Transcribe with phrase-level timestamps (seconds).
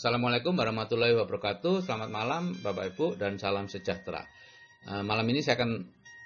[0.00, 1.84] Assalamualaikum warahmatullahi wabarakatuh.
[1.84, 4.24] Selamat malam Bapak Ibu dan salam sejahtera.
[4.88, 5.76] Eh, malam ini saya akan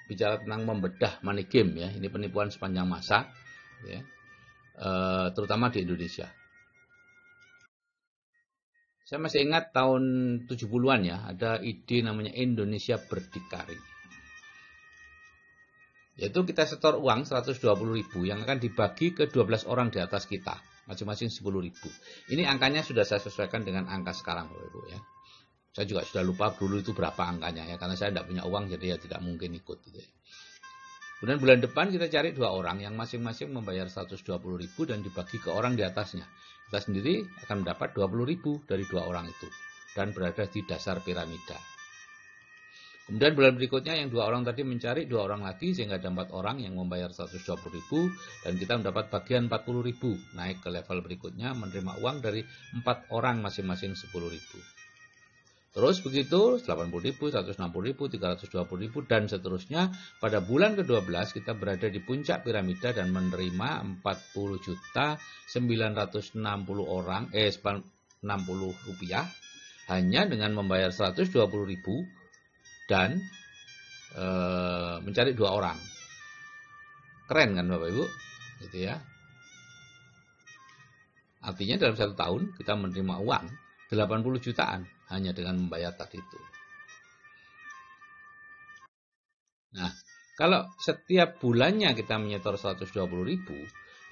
[0.07, 1.91] bicara tentang membedah money game ya.
[1.91, 3.27] Ini penipuan sepanjang masa
[3.83, 3.99] ya.
[4.79, 6.23] Eh, terutama di Indonesia.
[9.03, 10.03] Saya masih ingat tahun
[10.47, 13.75] 70-an ya, ada ide namanya Indonesia Berdikari.
[16.15, 17.59] Yaitu kita setor uang 120
[17.91, 21.89] ribu yang akan dibagi ke 12 orang di atas kita masing-masing 10 ribu.
[22.29, 24.99] Ini angkanya sudah saya sesuaikan dengan angka sekarang Bapak Ibu ya.
[25.75, 28.95] Saya juga sudah lupa dulu itu berapa angkanya ya, karena saya tidak punya uang jadi
[28.95, 30.09] ya tidak mungkin ikut gitu ya.
[31.19, 35.51] Kemudian bulan depan kita cari dua orang yang masing-masing membayar 120 ribu dan dibagi ke
[35.51, 36.23] orang di atasnya.
[36.69, 39.47] Kita sendiri akan mendapat 20 ribu dari dua orang itu
[39.95, 41.74] dan berada di dasar piramida.
[43.05, 46.57] Kemudian bulan berikutnya yang dua orang tadi mencari dua orang lagi sehingga ada empat orang
[46.65, 47.37] yang membayar 120
[47.69, 48.09] ribu
[48.41, 50.17] dan kita mendapat bagian 40 ribu.
[50.33, 52.41] Naik ke level berikutnya menerima uang dari
[52.73, 54.57] empat orang masing-masing 10 ribu.
[55.75, 57.53] Terus begitu 80 ribu, 160
[57.83, 59.93] ribu, 320 ribu dan seterusnya.
[60.17, 66.41] Pada bulan ke-12 kita berada di puncak piramida dan menerima 40 juta 960
[66.81, 69.29] orang eh 60 rupiah
[69.93, 71.29] hanya dengan membayar 120
[71.69, 72.01] ribu
[72.85, 73.17] dan
[74.13, 74.25] e,
[75.01, 75.77] mencari dua orang.
[77.25, 78.05] Keren kan Bapak Ibu?
[78.65, 78.95] Gitu ya.
[81.45, 83.45] Artinya dalam satu tahun kita menerima uang
[83.93, 84.81] 80 jutaan
[85.13, 86.39] hanya dengan membayar tadi itu.
[89.75, 89.91] Nah,
[90.39, 92.89] kalau setiap bulannya kita menyetor 120
[93.21, 93.57] ribu,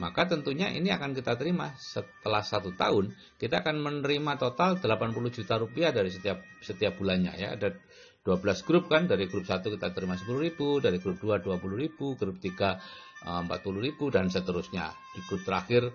[0.02, 5.62] maka tentunya ini akan kita terima setelah satu tahun kita akan menerima total 80 juta
[5.62, 7.78] rupiah dari setiap setiap bulannya ya ada
[8.24, 12.16] 12 grup kan dari grup 1 kita terima 10 ribu dari grup 2 20 ribu
[12.16, 12.80] grup 3
[13.24, 14.88] 40 eh, dan seterusnya.
[15.12, 15.92] Di grup terakhir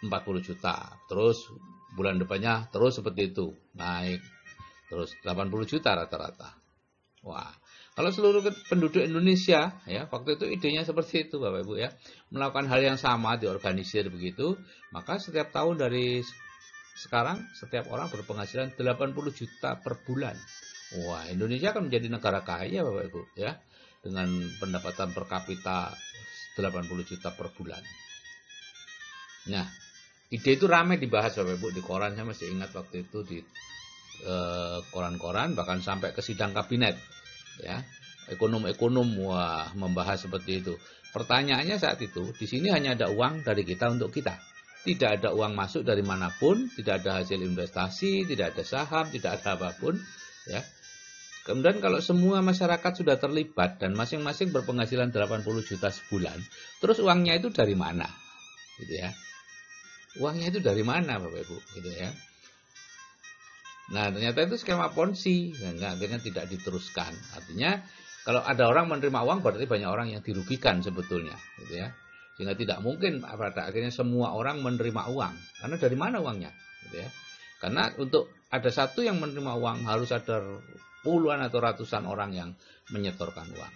[0.00, 0.76] 40 eh, juta.
[1.04, 1.52] Terus
[1.92, 4.24] bulan depannya terus seperti itu naik.
[4.88, 6.56] Terus 80 juta rata-rata.
[7.20, 7.52] Wah
[7.92, 11.92] kalau seluruh penduduk Indonesia ya waktu itu idenya seperti itu Bapak Ibu ya.
[12.32, 14.56] Melakukan hal yang sama diorganisir begitu
[14.96, 16.24] maka setiap tahun dari
[16.96, 20.34] sekarang setiap orang berpenghasilan 80 juta per bulan
[20.96, 23.60] Wah, Indonesia akan menjadi negara kaya Bapak Ibu ya
[24.00, 25.92] dengan pendapatan per kapita
[26.56, 27.82] 80 juta per bulan.
[29.52, 29.68] Nah,
[30.32, 33.38] ide itu ramai dibahas Bapak Ibu di koran saya masih ingat waktu itu di
[34.24, 36.96] eh, koran-koran eh, bahkan sampai ke sidang kabinet
[37.60, 37.84] ya.
[38.28, 40.76] Ekonom-ekonom wah membahas seperti itu.
[41.16, 44.36] Pertanyaannya saat itu, di sini hanya ada uang dari kita untuk kita.
[44.84, 49.40] Tidak ada uang masuk dari mana pun, tidak ada hasil investasi, tidak ada saham, tidak
[49.40, 49.96] ada apa pun,
[50.44, 50.60] ya
[51.48, 56.36] Kemudian kalau semua masyarakat sudah terlibat dan masing-masing berpenghasilan 80 juta sebulan,
[56.84, 58.04] terus uangnya itu dari mana?
[58.76, 59.08] Gitu ya.
[60.20, 61.56] Uangnya itu dari mana Bapak Ibu?
[61.80, 62.12] Gitu ya.
[63.96, 67.16] Nah ternyata itu skema ponzi, nah, akhirnya tidak diteruskan.
[67.32, 67.80] Artinya
[68.28, 71.32] kalau ada orang menerima uang berarti banyak orang yang dirugikan sebetulnya,
[71.64, 71.88] gitu ya.
[72.36, 75.34] Sehingga tidak mungkin pada akhirnya semua orang menerima uang.
[75.64, 76.52] Karena dari mana uangnya?
[76.84, 77.08] Gitu ya.
[77.58, 80.40] Karena untuk ada satu yang menerima uang harus ada
[81.02, 82.50] puluhan atau ratusan orang yang
[82.94, 83.74] menyetorkan uang.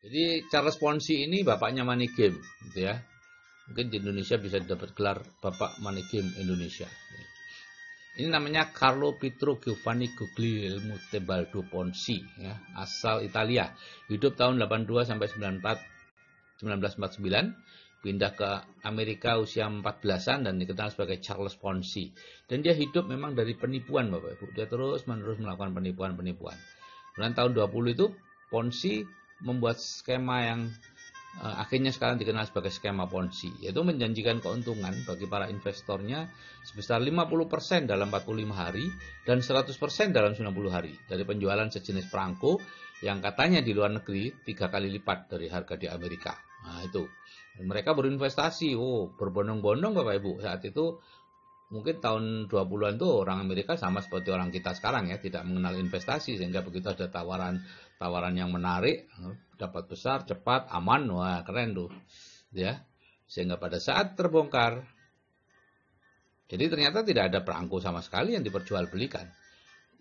[0.00, 2.40] Jadi Charles Ponzi ini bapaknya money game,
[2.70, 2.96] gitu ya.
[3.68, 6.88] Mungkin di Indonesia bisa dapat gelar bapak money game Indonesia.
[8.18, 13.70] Ini namanya Carlo Pietro Giovanni Guglielmo Tebaldo Ponzi, ya, asal Italia.
[14.10, 16.00] Hidup tahun 82 sampai 94
[16.60, 17.54] 1949
[18.00, 18.50] pindah ke
[18.88, 22.08] Amerika usia 14-an dan dikenal sebagai Charles Ponzi.
[22.48, 24.46] Dan dia hidup memang dari penipuan Bapak Ibu.
[24.56, 26.56] Dia terus menerus melakukan penipuan-penipuan.
[27.14, 28.06] Bulan tahun 20 itu
[28.48, 29.04] Ponzi
[29.44, 30.60] membuat skema yang
[31.38, 36.26] uh, akhirnya sekarang dikenal sebagai skema Ponzi, yaitu menjanjikan keuntungan bagi para investornya
[36.66, 38.88] sebesar 50% dalam 45 hari
[39.28, 42.58] dan 100% dalam 90 hari dari penjualan sejenis perangko
[43.00, 46.49] yang katanya di luar negeri tiga kali lipat dari harga di Amerika.
[46.64, 47.08] Nah itu
[47.60, 50.32] mereka berinvestasi, oh berbondong-bondong Bapak Ibu.
[50.40, 50.96] Saat itu
[51.70, 56.40] mungkin tahun 20-an tuh orang Amerika sama seperti orang kita sekarang ya, tidak mengenal investasi
[56.40, 57.60] sehingga begitu ada tawaran
[58.00, 59.12] tawaran yang menarik,
[59.60, 61.90] dapat besar, cepat, aman, wah keren tuh.
[62.50, 62.80] Ya.
[63.30, 64.82] Sehingga pada saat terbongkar
[66.50, 69.22] jadi ternyata tidak ada perangko sama sekali yang diperjualbelikan.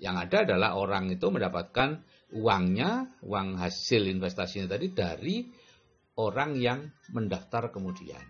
[0.02, 2.02] Yang ada adalah orang itu mendapatkan
[2.34, 5.46] uangnya, uang hasil investasinya tadi dari
[6.20, 8.22] orang yang mendaftar kemudian.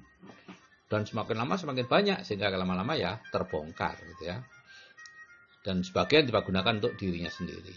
[0.89, 4.41] Dan semakin lama semakin banyak sehingga lama-lama ya terbongkar gitu ya.
[5.61, 7.73] Dan sebagian dipergunakan untuk dirinya sendiri.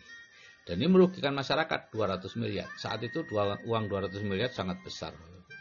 [0.62, 2.70] Dan ini merugikan masyarakat 200 miliar.
[2.78, 3.26] Saat itu
[3.66, 5.12] uang 200 miliar sangat besar.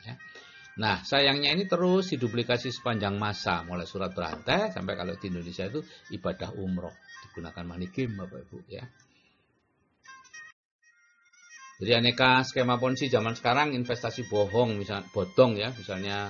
[0.05, 0.15] Ya.
[0.79, 5.83] Nah, sayangnya ini terus diduplikasi sepanjang masa, mulai surat berantai sampai kalau di Indonesia itu
[6.15, 6.95] ibadah umroh
[7.27, 8.85] digunakan manikim Bapak Ibu ya.
[11.81, 16.29] Jadi aneka skema ponzi zaman sekarang investasi bohong misalnya bodong ya, misalnya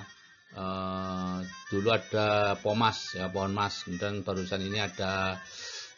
[0.56, 1.38] eh,
[1.68, 5.36] dulu ada pomas ya pohon mas, kemudian barusan ini ada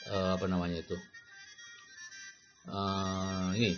[0.09, 0.97] eh, apa namanya itu
[2.65, 3.71] eh, ini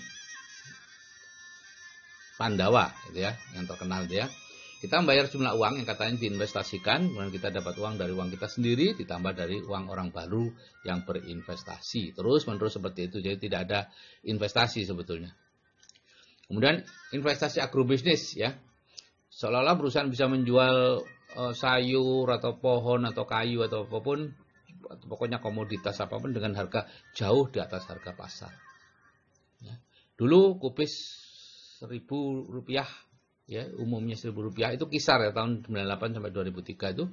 [2.40, 4.32] Pandawa gitu ya, yang terkenal dia.
[4.80, 8.96] Kita membayar jumlah uang yang katanya diinvestasikan, kemudian kita dapat uang dari uang kita sendiri,
[8.96, 10.52] ditambah dari uang orang baru
[10.88, 12.16] yang berinvestasi.
[12.16, 13.80] Terus menerus seperti itu, jadi tidak ada
[14.28, 15.32] investasi sebetulnya.
[16.46, 18.54] Kemudian investasi agrobisnis ya,
[19.34, 21.02] seolah-olah perusahaan bisa menjual
[21.36, 24.30] uh, sayur atau pohon atau kayu atau apa pun,
[24.86, 26.86] atau pokoknya komoditas apa pun dengan harga
[27.18, 28.54] jauh di atas harga pasar.
[29.66, 29.82] Ya.
[30.14, 30.94] Dulu kupis
[31.82, 32.88] seribu rupiah
[33.46, 37.06] ya umumnya seribu rupiah itu kisar ya tahun 98 sampai 2003 itu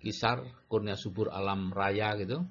[0.00, 0.40] kisar
[0.72, 2.48] kurnia subur alam raya gitu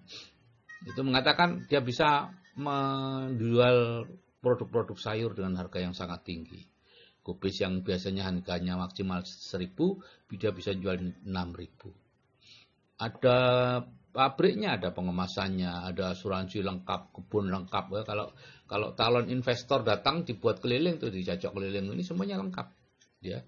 [0.85, 4.05] itu mengatakan dia bisa menjual
[4.39, 6.63] produk-produk sayur dengan harga yang sangat tinggi
[7.23, 9.75] kubis yang biasanya harganya maksimal 1000
[10.33, 10.97] dia bisa jual
[11.27, 11.27] 6000
[12.99, 13.37] ada
[14.09, 18.27] pabriknya ada pengemasannya ada asuransi lengkap kebun lengkap ya kalau
[18.69, 22.69] kalau calon investor datang dibuat keliling tuh dicocok keliling ini semuanya lengkap.
[23.25, 23.41] Ya.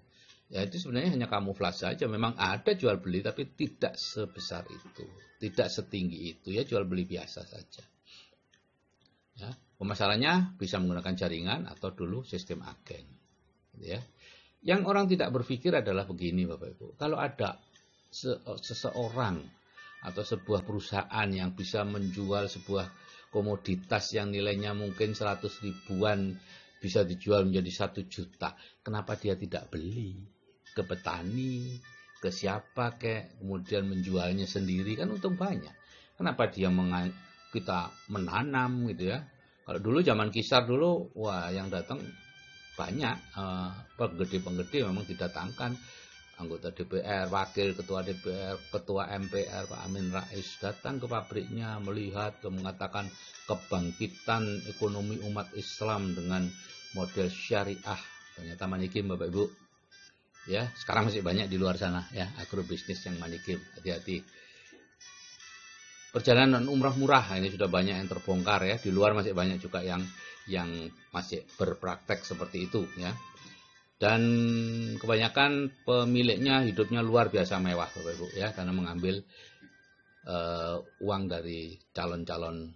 [0.52, 2.10] Ya itu sebenarnya hanya kamuflase saja.
[2.10, 5.06] Memang ada jual beli tapi tidak sebesar itu.
[5.38, 7.86] Tidak setinggi itu ya jual beli biasa saja.
[9.82, 9.84] Ya.
[9.90, 13.02] Pemasarannya bisa menggunakan jaringan atau dulu sistem agen.
[13.82, 13.98] Ya.
[14.62, 16.86] Yang orang tidak berpikir adalah begini Bapak Ibu.
[16.94, 17.58] Kalau ada
[18.62, 19.42] seseorang
[20.06, 22.86] atau sebuah perusahaan yang bisa menjual sebuah
[23.34, 26.38] komoditas yang nilainya mungkin 100 ribuan
[26.78, 28.54] bisa dijual menjadi satu juta.
[28.86, 30.14] Kenapa dia tidak beli
[30.70, 31.74] ke petani,
[32.22, 35.74] ke siapa kek, kemudian menjualnya sendiri kan untung banyak.
[36.14, 36.70] Kenapa dia
[37.50, 39.26] kita menanam gitu ya?
[39.62, 42.02] Kalau dulu zaman kisar dulu, wah yang datang
[42.74, 45.76] banyak uh, penggede-penggede memang didatangkan
[46.40, 52.58] anggota DPR, wakil ketua DPR, ketua MPR Pak Amin Rais datang ke pabriknya melihat dan
[52.58, 53.06] mengatakan
[53.46, 56.42] kebangkitan ekonomi umat Islam dengan
[56.98, 58.00] model syariah.
[58.34, 59.44] Ternyata manikim Bapak Ibu.
[60.50, 63.62] Ya, sekarang masih banyak di luar sana ya agrobisnis yang manikim.
[63.78, 64.26] Hati-hati.
[66.12, 68.76] Perjalanan umrah murah ini sudah banyak yang terbongkar ya.
[68.76, 70.04] Di luar masih banyak juga yang
[70.44, 70.68] yang
[71.08, 73.16] masih berpraktek seperti itu ya.
[73.96, 74.20] Dan
[75.00, 79.24] kebanyakan pemiliknya hidupnya luar biasa mewah Bapak Ibu ya karena mengambil
[80.28, 82.68] uh, uang dari calon-calon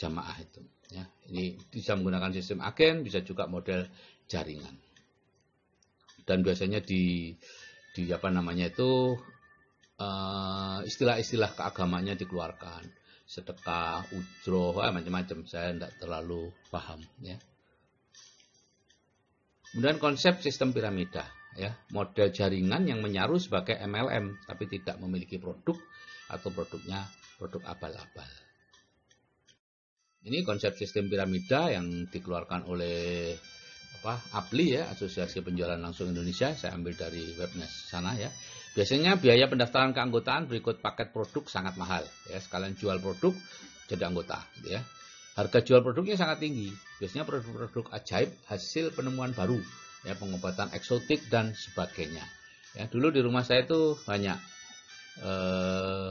[0.00, 1.04] jamaah itu ya.
[1.28, 3.84] Ini bisa menggunakan sistem agen, bisa juga model
[4.24, 4.72] jaringan.
[6.24, 7.36] Dan biasanya di
[7.92, 9.20] di apa namanya itu
[9.98, 15.48] uh, istilah-istilah keagamanya dikeluarkan sedekah, ujroh, macam-macam.
[15.48, 17.40] Saya tidak terlalu paham ya.
[19.72, 21.26] Kemudian konsep sistem piramida,
[21.58, 25.74] ya, model jaringan yang menyaru sebagai MLM tapi tidak memiliki produk
[26.30, 27.02] atau produknya
[27.42, 28.30] produk abal-abal.
[30.24, 33.34] Ini konsep sistem piramida yang dikeluarkan oleh
[34.00, 36.54] apa APLI ya, Asosiasi Penjualan Langsung Indonesia.
[36.54, 38.30] Saya ambil dari webnya sana ya.
[38.74, 42.42] Biasanya biaya pendaftaran keanggotaan berikut paket produk sangat mahal ya.
[42.42, 43.34] Sekalian jual produk
[43.86, 44.82] jadi anggota ya.
[45.34, 46.70] Harga jual produknya sangat tinggi.
[47.02, 49.58] Biasanya produk-produk ajaib hasil penemuan baru,
[50.06, 52.22] ya pengobatan eksotik dan sebagainya.
[52.78, 54.38] Ya, dulu di rumah saya itu banyak
[55.22, 56.10] eh,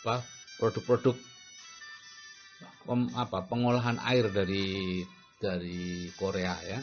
[0.00, 0.16] apa
[0.56, 1.16] produk-produk
[3.16, 5.04] apa pengolahan air dari
[5.36, 6.80] dari Korea ya.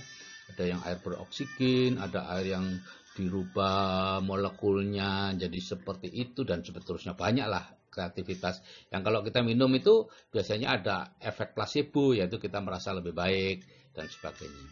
[0.54, 2.66] Ada yang air beroksigen, ada air yang
[3.14, 7.18] dirubah molekulnya jadi seperti itu dan seterusnya.
[7.18, 8.62] Banyak lah kreativitas.
[8.90, 14.10] Yang kalau kita minum itu biasanya ada efek placebo yaitu kita merasa lebih baik dan
[14.10, 14.66] sebagainya.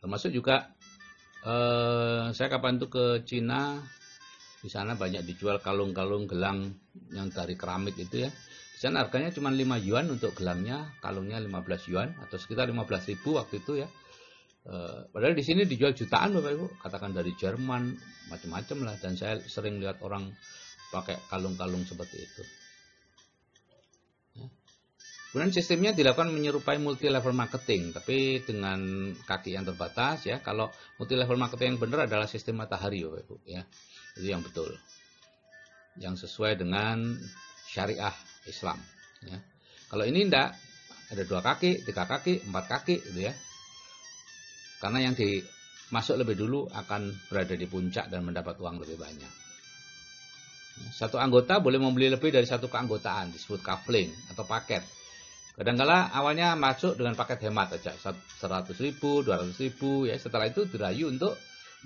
[0.00, 0.76] Termasuk juga
[1.44, 3.80] eh, saya kapan itu ke Cina?
[4.60, 6.74] Di sana banyak dijual kalung-kalung gelang
[7.12, 8.30] yang dari keramik itu ya
[8.76, 13.40] di sana harganya cuma 5 yuan untuk gelangnya kalungnya 15 yuan atau sekitar 15 ribu
[13.40, 13.88] waktu itu ya
[14.66, 17.94] Uh, padahal di sini dijual jutaan bapak ibu, katakan dari Jerman,
[18.26, 18.94] macam-macam lah.
[18.98, 20.34] Dan saya sering lihat orang
[20.90, 22.42] pakai kalung-kalung seperti itu.
[24.42, 24.50] Ya.
[25.30, 30.42] Kemudian sistemnya dilakukan menyerupai multi level marketing, tapi dengan kaki yang terbatas ya.
[30.42, 33.62] Kalau multi level marketing yang benar adalah sistem matahari Bapak Ibu ya.
[34.18, 34.74] Itu yang betul.
[35.94, 37.14] Yang sesuai dengan
[37.76, 38.16] syariah
[38.48, 38.80] Islam
[39.20, 39.36] ya.
[39.92, 40.56] Kalau ini tidak
[41.12, 43.36] ada dua kaki, tiga kaki, empat kaki gitu ya.
[44.80, 45.44] Karena yang di
[45.92, 49.32] masuk lebih dulu akan berada di puncak dan mendapat uang lebih banyak.
[50.92, 54.84] Satu anggota boleh membeli lebih dari satu keanggotaan, disebut coupling atau paket.
[55.56, 61.08] Kadangkala awalnya masuk dengan paket hemat aja, 100 ribu, 200 ribu, ya setelah itu dirayu
[61.08, 61.32] untuk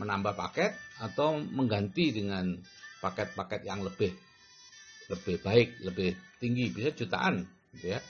[0.03, 2.51] menambah paket atau mengganti dengan
[2.99, 4.11] paket-paket yang lebih
[5.11, 7.43] lebih baik, lebih tinggi, bisa jutaan,
[7.75, 8.01] gitu ya.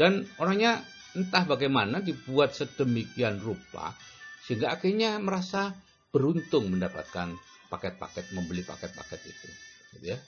[0.00, 0.80] Dan orangnya
[1.18, 3.92] entah bagaimana dibuat sedemikian rupa
[4.44, 5.74] sehingga akhirnya merasa
[6.08, 7.36] beruntung mendapatkan
[7.68, 9.48] paket-paket membeli paket-paket itu
[9.98, 10.18] gitu ya.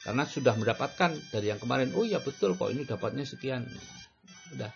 [0.00, 3.68] Karena sudah mendapatkan dari yang kemarin oh ya betul kok ini dapatnya sekian.
[4.56, 4.72] Udah.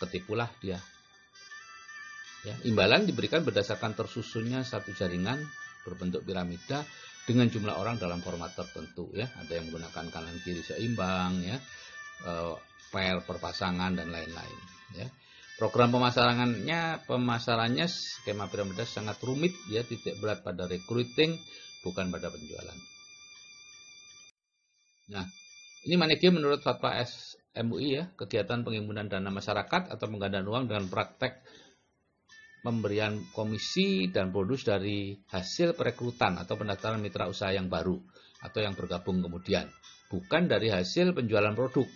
[0.00, 0.80] Ketipulah dia.
[2.42, 5.38] Ya imbalan diberikan berdasarkan tersusunnya satu jaringan
[5.86, 6.82] berbentuk piramida
[7.22, 9.30] dengan jumlah orang dalam format tertentu ya.
[9.38, 11.56] Ada yang menggunakan kanan kiri seimbang ya.
[12.22, 12.54] Eh,
[12.92, 14.58] pair perpasangan dan lain-lain
[14.98, 15.08] ya.
[15.56, 19.86] Program pemasarannya pemasarannya skema piramida sangat rumit ya.
[19.86, 21.38] Titik berat pada recruiting
[21.82, 22.78] bukan pada penjualan.
[25.12, 25.26] Nah,
[25.84, 31.42] ini manegi menurut fatwa SMUI ya, kegiatan penghimpunan dana masyarakat atau penggandaan uang dengan praktek
[32.62, 37.98] pemberian komisi dan bonus dari hasil perekrutan atau pendaftaran mitra usaha yang baru
[38.42, 39.66] atau yang bergabung kemudian,
[40.06, 41.86] bukan dari hasil penjualan produk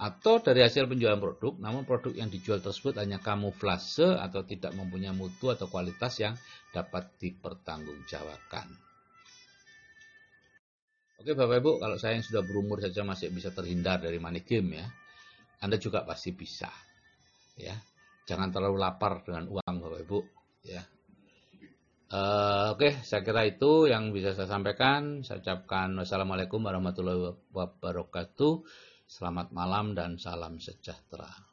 [0.00, 5.12] atau dari hasil penjualan produk, namun produk yang dijual tersebut hanya kamuflase atau tidak mempunyai
[5.12, 6.32] mutu atau kualitas yang
[6.72, 8.64] dapat dipertanggungjawabkan.
[11.20, 14.80] Oke Bapak Ibu, kalau saya yang sudah berumur saja masih bisa terhindar dari money game
[14.80, 14.88] ya.
[15.60, 16.72] Anda juga pasti bisa.
[17.60, 17.76] Ya.
[18.30, 20.18] Jangan terlalu lapar dengan uang Bapak Ibu,
[20.62, 20.86] ya.
[22.10, 25.26] Uh, Oke, saya kira itu yang bisa saya sampaikan.
[25.26, 28.62] Saya ucapkan wassalamualaikum warahmatullahi wabarakatuh.
[29.10, 31.49] Selamat malam dan salam sejahtera.